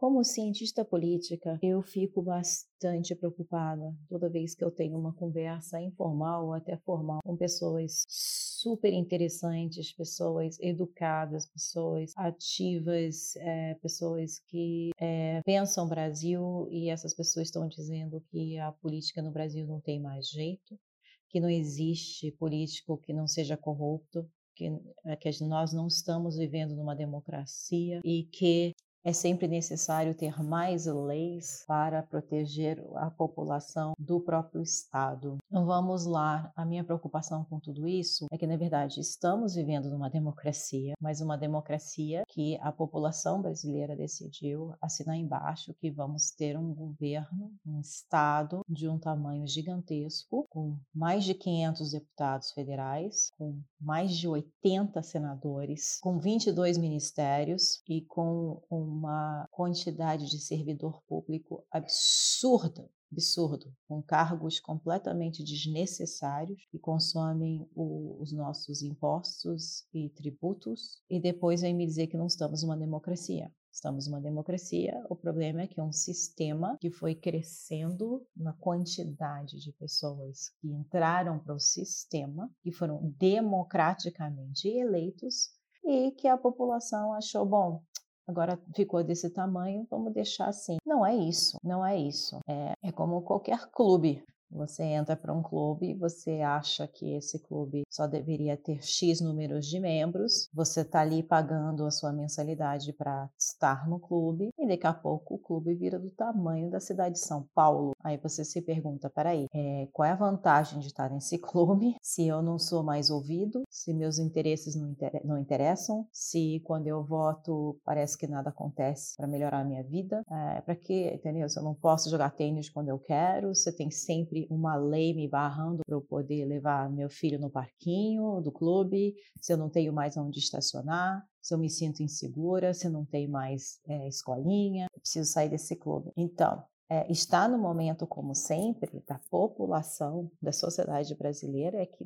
Como 0.00 0.24
cientista 0.24 0.82
política, 0.82 1.58
eu 1.62 1.82
fico 1.82 2.22
bastante 2.22 3.14
preocupada 3.14 3.94
toda 4.08 4.30
vez 4.30 4.54
que 4.54 4.64
eu 4.64 4.70
tenho 4.70 4.98
uma 4.98 5.12
conversa 5.12 5.78
informal 5.78 6.46
ou 6.46 6.52
até 6.54 6.78
formal 6.78 7.20
com 7.22 7.36
pessoas 7.36 8.06
super 8.08 8.94
interessantes, 8.94 9.92
pessoas 9.92 10.58
educadas, 10.58 11.46
pessoas 11.46 12.14
ativas, 12.16 13.36
é, 13.36 13.74
pessoas 13.74 14.40
que 14.46 14.88
é, 14.98 15.42
pensam 15.42 15.86
Brasil 15.86 16.66
e 16.70 16.88
essas 16.88 17.12
pessoas 17.12 17.48
estão 17.48 17.68
dizendo 17.68 18.24
que 18.30 18.56
a 18.56 18.72
política 18.72 19.20
no 19.20 19.30
Brasil 19.30 19.66
não 19.66 19.82
tem 19.82 20.00
mais 20.00 20.30
jeito, 20.30 20.80
que 21.28 21.38
não 21.38 21.50
existe 21.50 22.32
político 22.32 22.96
que 22.96 23.12
não 23.12 23.26
seja 23.26 23.54
corrupto, 23.54 24.26
que, 24.54 24.72
é, 25.04 25.14
que 25.14 25.28
nós 25.44 25.74
não 25.74 25.86
estamos 25.86 26.38
vivendo 26.38 26.74
numa 26.74 26.96
democracia 26.96 28.00
e 28.02 28.24
que 28.24 28.74
é 29.04 29.12
sempre 29.12 29.48
necessário 29.48 30.14
ter 30.14 30.42
mais 30.42 30.86
leis 30.86 31.64
para 31.66 32.02
proteger 32.02 32.82
a 32.96 33.10
população 33.10 33.94
do 33.98 34.20
próprio 34.20 34.62
Estado. 34.62 35.38
Então 35.46 35.64
vamos 35.64 36.04
lá, 36.04 36.52
a 36.54 36.64
minha 36.64 36.84
preocupação 36.84 37.44
com 37.44 37.58
tudo 37.58 37.88
isso 37.88 38.26
é 38.30 38.36
que, 38.36 38.46
na 38.46 38.56
verdade, 38.56 39.00
estamos 39.00 39.54
vivendo 39.54 39.90
numa 39.90 40.10
democracia, 40.10 40.94
mas 41.00 41.20
uma 41.20 41.36
democracia 41.36 42.24
que 42.28 42.58
a 42.60 42.70
população 42.70 43.40
brasileira 43.40 43.96
decidiu 43.96 44.74
assinar 44.80 45.16
embaixo 45.16 45.74
que 45.74 45.90
vamos 45.90 46.30
ter 46.30 46.58
um 46.58 46.74
governo, 46.74 47.52
um 47.66 47.80
Estado 47.80 48.60
de 48.68 48.88
um 48.88 48.98
tamanho 48.98 49.46
gigantesco, 49.46 50.46
com 50.50 50.76
mais 50.94 51.24
de 51.24 51.34
500 51.34 51.92
deputados 51.92 52.52
federais, 52.52 53.30
com 53.38 53.58
mais 53.80 54.16
de 54.16 54.28
80 54.28 55.02
senadores, 55.02 55.98
com 56.00 56.18
22 56.18 56.76
ministérios 56.76 57.82
e 57.88 58.02
com 58.02 58.62
um 58.70 58.89
uma 58.90 59.48
quantidade 59.50 60.28
de 60.28 60.40
servidor 60.40 61.02
público 61.08 61.64
absurda, 61.70 62.88
absurdo, 63.12 63.72
com 63.88 64.02
cargos 64.02 64.60
completamente 64.60 65.42
desnecessários 65.42 66.64
que 66.70 66.78
consomem 66.78 67.68
o, 67.74 68.16
os 68.20 68.32
nossos 68.32 68.82
impostos 68.82 69.84
e 69.92 70.08
tributos, 70.10 71.02
e 71.08 71.20
depois 71.20 71.62
vem 71.62 71.74
me 71.74 71.86
dizer 71.86 72.06
que 72.06 72.16
não 72.16 72.26
estamos 72.26 72.62
numa 72.62 72.76
democracia. 72.76 73.52
Estamos 73.72 74.08
numa 74.08 74.20
democracia, 74.20 75.00
o 75.08 75.14
problema 75.14 75.62
é 75.62 75.66
que 75.66 75.78
é 75.78 75.82
um 75.82 75.92
sistema 75.92 76.76
que 76.80 76.90
foi 76.90 77.14
crescendo 77.14 78.26
na 78.36 78.52
quantidade 78.52 79.60
de 79.60 79.72
pessoas 79.72 80.50
que 80.60 80.68
entraram 80.68 81.38
para 81.38 81.54
o 81.54 81.60
sistema, 81.60 82.50
que 82.62 82.72
foram 82.72 83.14
democraticamente 83.16 84.68
eleitos 84.68 85.50
e 85.84 86.10
que 86.10 86.26
a 86.26 86.36
população 86.36 87.12
achou, 87.14 87.46
bom, 87.46 87.82
agora 88.30 88.58
ficou 88.74 89.02
desse 89.04 89.28
tamanho, 89.30 89.86
vamos 89.90 90.12
deixar 90.12 90.48
assim. 90.48 90.78
Não 90.86 91.04
é 91.04 91.14
isso, 91.14 91.58
não 91.62 91.84
é 91.84 91.96
isso. 91.96 92.38
É, 92.48 92.72
é 92.82 92.92
como 92.92 93.22
qualquer 93.22 93.66
clube. 93.70 94.22
Você 94.50 94.82
entra 94.82 95.16
para 95.16 95.32
um 95.32 95.42
clube, 95.42 95.94
você 95.94 96.40
acha 96.40 96.86
que 96.86 97.14
esse 97.14 97.38
clube 97.38 97.82
só 97.88 98.06
deveria 98.06 98.56
ter 98.56 98.82
X 98.82 99.20
números 99.20 99.66
de 99.66 99.78
membros, 99.78 100.48
você 100.52 100.80
está 100.80 101.00
ali 101.00 101.22
pagando 101.22 101.86
a 101.86 101.90
sua 101.90 102.12
mensalidade 102.12 102.92
para 102.92 103.30
estar 103.38 103.88
no 103.88 103.98
clube, 104.00 104.50
e 104.58 104.66
daqui 104.66 104.86
a 104.86 104.92
pouco 104.92 105.34
o 105.34 105.38
clube 105.38 105.74
vira 105.74 105.98
do 105.98 106.10
tamanho 106.10 106.70
da 106.70 106.80
cidade 106.80 107.14
de 107.14 107.20
São 107.20 107.46
Paulo. 107.54 107.92
Aí 108.02 108.16
você 108.16 108.44
se 108.44 108.60
pergunta: 108.60 109.08
peraí, 109.08 109.46
é, 109.54 109.88
qual 109.92 110.06
é 110.06 110.12
a 110.12 110.16
vantagem 110.16 110.80
de 110.80 110.88
estar 110.88 111.10
nesse 111.10 111.38
clube 111.38 111.94
se 112.02 112.26
eu 112.26 112.42
não 112.42 112.58
sou 112.58 112.82
mais 112.82 113.10
ouvido, 113.10 113.62
se 113.70 113.94
meus 113.94 114.18
interesses 114.18 114.74
não, 114.74 114.90
inter 114.90 115.20
não 115.24 115.38
interessam, 115.38 116.06
se 116.12 116.60
quando 116.64 116.86
eu 116.86 117.04
voto 117.04 117.78
parece 117.84 118.18
que 118.18 118.26
nada 118.26 118.50
acontece 118.50 119.16
para 119.16 119.26
melhorar 119.26 119.60
a 119.60 119.64
minha 119.64 119.82
vida? 119.82 120.22
É, 120.28 120.60
para 120.60 120.74
que, 120.74 121.08
entendeu? 121.14 121.48
Se 121.48 121.58
eu 121.58 121.62
não 121.62 121.74
posso 121.74 122.10
jogar 122.10 122.30
tênis 122.30 122.68
quando 122.68 122.88
eu 122.88 122.98
quero, 122.98 123.54
você 123.54 123.72
tem 123.72 123.90
sempre 123.90 124.39
uma 124.48 124.76
lei 124.76 125.12
me 125.12 125.28
barrando 125.28 125.82
para 125.84 125.94
eu 125.94 126.00
poder 126.00 126.44
levar 126.44 126.90
meu 126.90 127.10
filho 127.10 127.38
no 127.38 127.50
parquinho 127.50 128.40
do 128.40 128.52
clube, 128.52 129.14
se 129.40 129.52
eu 129.52 129.56
não 129.56 129.68
tenho 129.68 129.92
mais 129.92 130.16
onde 130.16 130.38
estacionar, 130.38 131.24
se 131.42 131.54
eu 131.54 131.58
me 131.58 131.68
sinto 131.68 132.02
insegura, 132.02 132.72
se 132.72 132.86
eu 132.86 132.90
não 132.90 133.04
tenho 133.04 133.30
mais 133.30 133.80
é, 133.86 134.08
escolinha, 134.08 134.86
preciso 134.94 135.30
sair 135.30 135.48
desse 135.48 135.76
clube. 135.76 136.12
Então, 136.16 136.62
é, 136.88 137.10
está 137.10 137.46
no 137.46 137.56
momento, 137.56 138.04
como 138.04 138.34
sempre, 138.34 139.02
da 139.06 139.20
população, 139.30 140.28
da 140.42 140.50
sociedade 140.50 141.14
brasileira, 141.14 141.78
é 141.78 141.86
que 141.86 142.04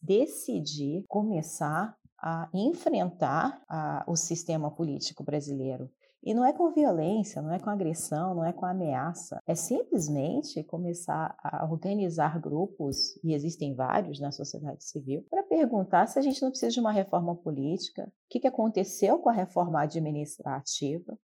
decidir 0.00 1.04
começar 1.06 1.94
a 2.26 2.48
enfrentar 2.54 3.62
a, 3.68 4.02
o 4.08 4.16
sistema 4.16 4.70
político 4.70 5.22
brasileiro. 5.22 5.90
E 6.22 6.32
não 6.32 6.42
é 6.42 6.54
com 6.54 6.72
violência, 6.72 7.42
não 7.42 7.52
é 7.52 7.58
com 7.58 7.68
agressão, 7.68 8.34
não 8.34 8.42
é 8.46 8.50
com 8.50 8.64
ameaça. 8.64 9.38
É 9.46 9.54
simplesmente 9.54 10.64
começar 10.64 11.36
a 11.44 11.68
organizar 11.70 12.40
grupos, 12.40 13.14
e 13.22 13.34
existem 13.34 13.74
vários 13.74 14.18
na 14.18 14.32
sociedade 14.32 14.82
civil, 14.84 15.22
para 15.28 15.42
perguntar 15.42 16.06
se 16.06 16.18
a 16.18 16.22
gente 16.22 16.40
não 16.40 16.48
precisa 16.48 16.72
de 16.72 16.80
uma 16.80 16.92
reforma 16.92 17.36
política, 17.36 18.04
o 18.04 18.10
que 18.30 18.48
aconteceu 18.48 19.18
com 19.18 19.28
a 19.28 19.34
reforma 19.34 19.82
administrativa, 19.82 21.18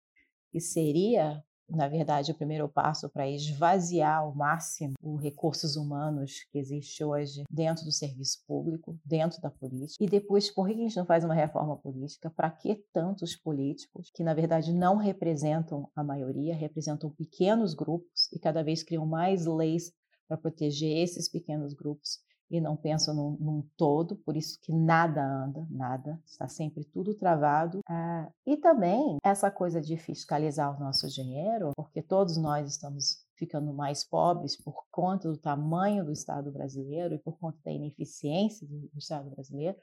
que 0.51 0.59
seria 0.59 1.41
na 1.69 1.87
verdade, 1.87 2.31
o 2.31 2.35
primeiro 2.35 2.67
passo 2.67 3.09
para 3.09 3.29
esvaziar 3.29 4.19
ao 4.19 4.33
máximo 4.33 4.93
os 5.01 5.21
recursos 5.21 5.75
humanos 5.75 6.45
que 6.51 6.57
existe 6.57 7.03
hoje 7.03 7.43
dentro 7.49 7.85
do 7.85 7.91
serviço 7.91 8.43
público, 8.47 8.97
dentro 9.05 9.41
da 9.41 9.49
política. 9.49 10.03
E 10.03 10.07
depois, 10.07 10.49
por 10.49 10.67
que 10.67 10.73
a 10.73 10.77
gente 10.77 10.97
não 10.97 11.05
faz 11.05 11.23
uma 11.23 11.33
reforma 11.33 11.77
política? 11.77 12.29
Para 12.29 12.49
que 12.49 12.75
tantos 12.93 13.35
políticos 13.35 14.09
que, 14.13 14.23
na 14.23 14.33
verdade, 14.33 14.73
não 14.73 14.97
representam 14.97 15.89
a 15.95 16.03
maioria, 16.03 16.55
representam 16.55 17.09
pequenos 17.09 17.73
grupos 17.73 18.31
e 18.33 18.39
cada 18.39 18.63
vez 18.63 18.83
criam 18.83 19.05
mais 19.05 19.45
leis 19.45 19.91
para 20.27 20.37
proteger 20.37 20.97
esses 20.97 21.27
pequenos 21.27 21.73
grupos 21.73 22.19
e 22.49 22.59
não 22.59 22.75
pensam 22.75 23.13
num, 23.13 23.37
num, 23.39 23.69
todo, 23.77 24.15
por 24.17 24.35
isso 24.35 24.59
que 24.61 24.73
nada 24.73 25.23
anda, 25.23 25.67
nada, 25.69 26.19
está 26.25 26.47
sempre 26.47 26.83
tudo 26.83 27.13
travado. 27.13 27.81
Ah, 27.87 28.27
e 28.45 28.57
também 28.57 29.17
essa 29.23 29.51
coisa 29.51 29.79
de 29.79 29.95
fiscalizar 29.97 30.75
o 30.75 30.79
nosso 30.79 31.07
dinheiro, 31.07 31.71
porque 31.75 32.01
todos 32.01 32.37
nós 32.37 32.67
estamos 32.69 33.25
ficando 33.37 33.73
mais 33.73 34.03
pobres 34.03 34.57
por 34.57 34.85
conta 34.91 35.29
do 35.29 35.37
tamanho 35.37 36.03
do 36.03 36.11
Estado 36.11 36.51
brasileiro 36.51 37.13
e 37.13 37.19
por 37.19 37.37
conta 37.37 37.57
da 37.63 37.71
ineficiência 37.71 38.67
do, 38.67 38.79
do 38.87 38.97
Estado 38.97 39.29
brasileiro, 39.29 39.77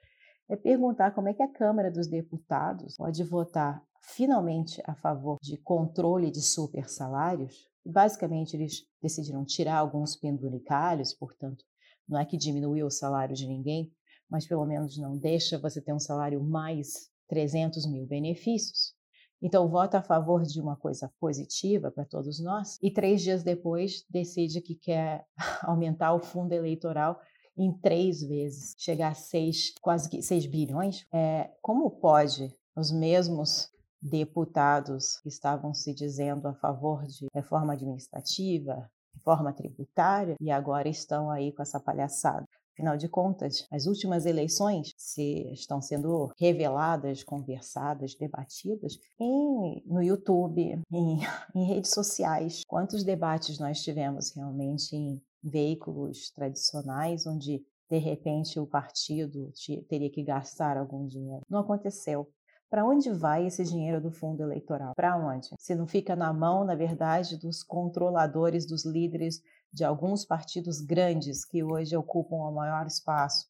é 0.48 0.56
perguntar 0.56 1.12
como 1.12 1.28
é 1.28 1.34
que 1.34 1.42
a 1.42 1.52
Câmara 1.52 1.90
dos 1.90 2.06
Deputados 2.06 2.96
pode 2.96 3.22
votar 3.24 3.82
finalmente 4.00 4.80
a 4.86 4.94
favor 4.94 5.38
de 5.42 5.56
controle 5.56 6.30
de 6.30 6.40
super 6.40 6.88
salários. 6.88 7.68
Basicamente, 7.84 8.54
eles 8.54 8.84
decidiram 9.02 9.44
tirar 9.44 9.78
alguns 9.78 10.16
penduricalhos, 10.16 11.12
portanto, 11.12 11.64
não 12.08 12.18
é 12.18 12.24
que 12.24 12.36
diminuiu 12.36 12.86
o 12.86 12.90
salário 12.90 13.34
de 13.34 13.46
ninguém, 13.46 13.92
mas 14.28 14.46
pelo 14.46 14.64
menos 14.64 14.96
não 14.98 15.16
deixa 15.16 15.58
você 15.58 15.80
ter 15.80 15.92
um 15.92 15.98
salário 15.98 16.42
mais 16.42 17.10
300 17.28 17.86
mil 17.86 18.06
benefícios. 18.06 18.94
Então, 19.40 19.68
vota 19.68 19.98
a 19.98 20.02
favor 20.02 20.42
de 20.42 20.60
uma 20.60 20.76
coisa 20.76 21.12
positiva 21.20 21.90
para 21.90 22.04
todos 22.04 22.40
nós 22.40 22.78
e 22.82 22.90
três 22.90 23.22
dias 23.22 23.42
depois 23.42 24.04
decide 24.08 24.60
que 24.60 24.74
quer 24.74 25.26
aumentar 25.62 26.14
o 26.14 26.20
fundo 26.20 26.52
eleitoral 26.52 27.20
em 27.56 27.72
três 27.72 28.20
vezes, 28.22 28.74
chegar 28.78 29.12
a 29.12 29.14
seis, 29.14 29.72
quase 29.80 30.22
6 30.22 30.46
bilhões. 30.46 31.06
É, 31.12 31.50
como 31.62 31.90
pode 31.90 32.54
os 32.74 32.92
mesmos 32.92 33.70
deputados 34.00 35.18
que 35.22 35.28
estavam 35.28 35.72
se 35.72 35.94
dizendo 35.94 36.46
a 36.46 36.54
favor 36.54 37.06
de 37.06 37.26
reforma 37.34 37.72
administrativa, 37.72 38.90
reforma 39.26 39.52
tributária 39.52 40.36
e 40.40 40.50
agora 40.52 40.88
estão 40.88 41.30
aí 41.30 41.52
com 41.52 41.62
essa 41.62 41.80
palhaçada. 41.80 42.46
Afinal 42.74 42.96
de 42.96 43.08
contas, 43.08 43.66
as 43.72 43.86
últimas 43.86 44.26
eleições 44.26 44.92
se 44.96 45.50
estão 45.52 45.80
sendo 45.80 46.30
reveladas, 46.38 47.24
conversadas, 47.24 48.14
debatidas 48.14 48.98
em, 49.18 49.82
no 49.86 50.02
YouTube, 50.02 50.80
em, 50.92 51.18
em 51.54 51.66
redes 51.66 51.90
sociais. 51.90 52.62
Quantos 52.68 53.02
debates 53.02 53.58
nós 53.58 53.82
tivemos 53.82 54.30
realmente 54.36 54.94
em 54.94 55.20
veículos 55.42 56.30
tradicionais, 56.30 57.26
onde 57.26 57.64
de 57.88 57.98
repente 57.98 58.60
o 58.60 58.66
partido 58.66 59.50
teria 59.88 60.10
que 60.10 60.22
gastar 60.22 60.76
algum 60.76 61.06
dinheiro? 61.06 61.42
Não 61.48 61.60
aconteceu. 61.60 62.28
Para 62.68 62.84
onde 62.84 63.10
vai 63.10 63.46
esse 63.46 63.62
dinheiro 63.64 64.00
do 64.00 64.10
fundo 64.10 64.42
eleitoral? 64.42 64.92
Para 64.94 65.16
onde? 65.16 65.50
Se 65.58 65.74
não 65.74 65.86
fica 65.86 66.16
na 66.16 66.32
mão, 66.32 66.64
na 66.64 66.74
verdade, 66.74 67.36
dos 67.36 67.62
controladores, 67.62 68.66
dos 68.66 68.84
líderes 68.84 69.40
de 69.72 69.84
alguns 69.84 70.24
partidos 70.24 70.80
grandes 70.80 71.44
que 71.44 71.62
hoje 71.62 71.96
ocupam 71.96 72.36
o 72.36 72.52
maior 72.52 72.86
espaço 72.86 73.46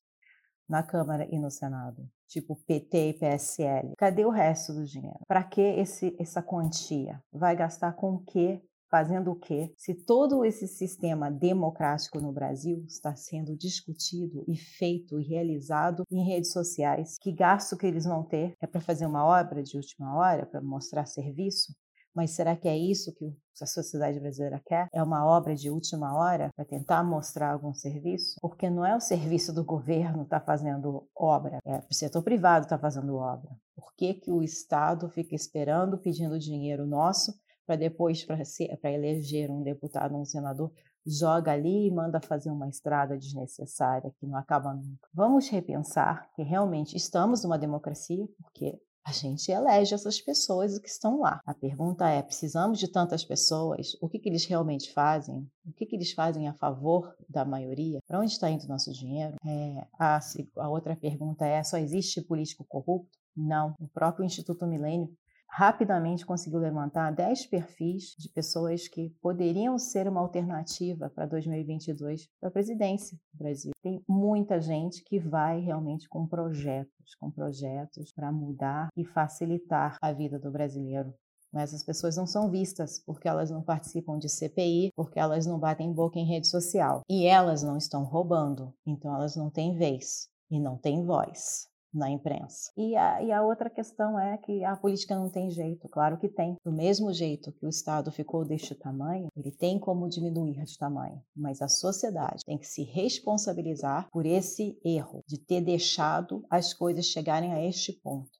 na 0.69 0.83
Câmara 0.83 1.27
e 1.31 1.39
no 1.39 1.51
Senado, 1.51 2.09
tipo 2.27 2.57
PT 2.67 3.11
e 3.11 3.15
PSL. 3.15 3.95
Cadê 3.97 4.25
o 4.25 4.31
resto 4.31 4.73
do 4.75 4.85
dinheiro? 4.85 5.21
Para 5.27 5.45
que 5.45 5.61
esse, 5.61 6.17
essa 6.19 6.43
quantia? 6.43 7.23
Vai 7.33 7.55
gastar 7.57 7.93
com 7.93 8.15
o 8.15 8.25
quê? 8.25 8.61
Fazendo 8.96 9.31
o 9.31 9.37
quê? 9.37 9.75
Se 9.76 9.93
todo 9.93 10.43
esse 10.43 10.66
sistema 10.66 11.31
democrático 11.31 12.19
no 12.19 12.32
Brasil 12.32 12.82
está 12.88 13.14
sendo 13.14 13.54
discutido 13.54 14.43
e 14.48 14.56
feito 14.56 15.20
e 15.20 15.22
realizado 15.22 16.02
em 16.10 16.26
redes 16.26 16.50
sociais, 16.50 17.19
que 17.20 17.31
gasto 17.31 17.76
que 17.76 17.87
eles 17.87 18.06
vão 18.06 18.25
ter? 18.25 18.54
É 18.58 18.66
para 18.66 18.81
fazer 18.81 19.04
uma 19.04 19.22
obra 19.22 19.62
de 19.62 19.76
última 19.76 20.16
hora, 20.16 20.46
para 20.46 20.62
mostrar 20.62 21.04
serviço? 21.04 21.75
Mas 22.14 22.31
será 22.31 22.56
que 22.56 22.66
é 22.66 22.75
isso 22.75 23.14
que 23.14 23.37
a 23.60 23.66
sociedade 23.66 24.19
brasileira 24.19 24.62
quer? 24.64 24.88
É 24.94 25.02
uma 25.02 25.26
obra 25.26 25.54
de 25.54 25.69
última 25.69 26.16
hora 26.16 26.48
para 26.56 26.64
tentar 26.64 27.04
mostrar 27.04 27.52
algum 27.52 27.75
serviço? 27.75 28.37
Porque 28.40 28.70
não 28.70 28.87
é 28.87 28.96
o 28.96 29.00
serviço 29.00 29.52
do 29.52 29.62
governo 29.62 30.20
que 30.20 30.25
está 30.25 30.40
fazendo 30.40 31.06
obra, 31.14 31.58
é 31.66 31.82
o 31.90 31.94
setor 31.94 32.22
privado 32.22 32.64
está 32.64 32.78
fazendo 32.78 33.14
obra. 33.16 33.50
Por 33.75 33.94
que, 33.94 34.14
que 34.14 34.32
o 34.32 34.43
Estado 34.43 35.06
fica 35.10 35.34
esperando, 35.34 35.98
pedindo 35.98 36.38
dinheiro 36.38 36.87
nosso, 36.87 37.34
para 37.67 37.77
depois, 37.77 38.25
para 38.25 38.93
eleger 38.93 39.51
um 39.51 39.63
deputado, 39.63 40.17
um 40.17 40.25
senador, 40.25 40.71
joga 41.07 41.53
ali 41.53 41.87
e 41.87 41.91
manda 41.91 42.21
fazer 42.21 42.51
uma 42.51 42.69
estrada 42.69 43.17
desnecessária 43.17 44.13
que 44.19 44.27
não 44.27 44.37
acaba 44.37 44.75
nunca. 44.75 45.09
Vamos 45.15 45.49
repensar 45.49 46.31
que 46.35 46.43
realmente 46.43 46.97
estamos 46.97 47.43
numa 47.43 47.59
democracia, 47.59 48.27
porque 48.43 48.79
a 49.07 49.13
gente 49.13 49.53
elege 49.53 49.95
essas 49.95 50.21
pessoas 50.21 50.77
que 50.81 50.89
estão 50.89 51.21
lá. 51.21 51.41
A 51.47 51.55
pergunta 51.55 52.09
é: 52.09 52.21
precisamos 52.23 52.77
de 52.81 52.89
tantas 52.89 53.25
pessoas? 53.25 53.97
O 54.01 54.09
que, 54.09 54.19
que 54.19 54.29
eles 54.29 54.45
realmente 54.47 54.93
fazem? 54.93 55.49
O 55.65 55.73
que, 55.73 55.87
que 55.87 55.95
eles 55.95 56.13
fazem 56.13 56.49
a 56.49 56.55
favor 56.55 57.15
da 57.29 57.45
maioria? 57.45 58.01
Para 58.05 58.19
onde 58.19 58.33
está 58.33 58.51
indo 58.51 58.65
o 58.65 58.69
nosso 58.69 58.93
dinheiro? 58.93 59.37
É, 59.47 59.87
a, 59.97 60.19
a 60.57 60.69
outra 60.69 60.97
pergunta 60.97 61.47
é: 61.47 61.63
só 61.63 61.79
existe 61.79 62.21
político 62.21 62.65
corrupto? 62.69 63.17
Não. 63.37 63.75
O 63.79 63.87
próprio 63.87 64.25
Instituto 64.25 64.67
Milênio 64.67 65.09
rapidamente 65.56 66.26
conseguiu 66.26 66.58
levantar 66.58 67.11
10 67.12 67.47
perfis 67.47 68.14
de 68.19 68.29
pessoas 68.29 68.88
que 68.88 69.08
poderiam 69.23 69.79
ser 69.79 70.06
uma 70.06 70.20
alternativa 70.20 71.08
para 71.08 71.25
2022 71.25 72.29
para 72.38 72.50
a 72.50 72.53
presidência 72.53 73.17
do 73.32 73.38
Brasil. 73.38 73.73
Tem 73.82 74.05
muita 74.06 74.61
gente 74.61 75.03
que 75.03 75.19
vai 75.19 75.61
realmente 75.61 76.11
com 76.11 76.26
projetos, 76.26 77.14
com 77.19 77.31
projetos 77.31 78.12
para 78.12 78.31
mudar 78.31 78.88
e 78.94 79.03
facilitar 79.03 79.97
a 80.03 80.12
vida 80.12 80.38
do 80.38 80.50
brasileiro. 80.50 81.14
Mas 81.50 81.73
as 81.73 81.82
pessoas 81.82 82.19
não 82.19 82.26
são 82.26 82.50
vistas 82.50 83.03
porque 83.06 83.26
elas 83.26 83.50
não 83.50 83.62
participam 83.62 84.19
de 84.19 84.29
CPI, 84.29 84.91
porque 84.94 85.19
elas 85.19 85.47
não 85.47 85.58
batem 85.58 85.91
boca 85.91 86.19
em 86.19 86.26
rede 86.26 86.49
social. 86.49 87.00
E 87.08 87.25
elas 87.25 87.62
não 87.62 87.79
estão 87.79 88.05
roubando, 88.05 88.75
então 88.87 89.14
elas 89.14 89.35
não 89.35 89.49
têm 89.49 89.75
vez 89.75 90.29
e 90.50 90.61
não 90.61 90.76
têm 90.76 91.03
voz 91.03 91.67
na 91.96 92.10
imprensa. 92.10 92.70
E 92.76 92.96
a, 92.96 93.22
e 93.22 93.32
a 93.32 93.43
outra 93.43 93.70
questão 93.70 94.19
é 94.19 94.37
que 94.38 94.64
a 94.64 94.76
política 94.76 95.14
não 95.14 95.28
tem 95.28 95.50
jeito, 95.50 95.88
claro 95.88 96.19
que 96.19 96.28
tem. 96.28 96.56
Do 96.64 96.72
mesmo 96.72 97.12
jeito 97.12 97.52
que 97.52 97.64
o 97.64 97.69
Estado 97.69 98.12
ficou 98.12 98.44
deste 98.44 98.75
tamanho, 98.75 99.28
ele 99.37 99.50
tem 99.50 99.78
como 99.78 100.08
diminuir 100.08 100.62
de 100.64 100.78
tamanho, 100.78 101.22
mas 101.34 101.62
a 101.62 101.69
sociedade 101.69 102.44
tem 102.44 102.58
que 102.58 102.66
se 102.66 102.82
responsabilizar 102.82 104.08
por 104.10 104.26
esse 104.26 104.78
erro 104.84 105.25
de 105.26 105.38
ter 105.38 105.60
deixado 105.60 106.44
as 106.50 106.75
coisas 106.75 107.06
chegarem 107.06 107.52
a 107.52 107.64
este 107.64 107.93
ponto. 107.93 108.31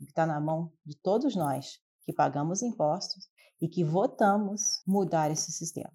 Está 0.00 0.26
na 0.26 0.40
mão 0.40 0.72
de 0.84 0.96
todos 0.96 1.36
nós 1.36 1.78
que 2.04 2.12
pagamos 2.12 2.62
impostos 2.62 3.28
e 3.60 3.68
que 3.68 3.84
votamos 3.84 4.82
mudar 4.86 5.30
esse 5.30 5.50
sistema. 5.52 5.92